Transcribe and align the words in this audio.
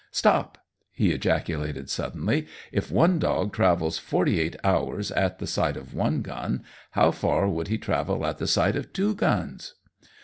Stop!" 0.09 0.57
he 0.91 1.11
ejaculated 1.11 1.87
suddenly. 1.87 2.47
"If 2.71 2.89
one 2.91 3.19
dog 3.19 3.53
travels 3.53 3.99
forty 3.99 4.39
eight 4.39 4.55
hours 4.63 5.11
at 5.11 5.37
the 5.37 5.45
sight 5.45 5.77
of 5.77 5.93
one 5.93 6.23
gun, 6.23 6.63
how 6.93 7.11
far 7.11 7.47
would 7.47 7.67
he 7.67 7.77
travel 7.77 8.25
at 8.25 8.39
the 8.39 8.47
sight 8.47 8.75
of 8.75 8.93
two 8.93 9.13
guns? 9.13 9.75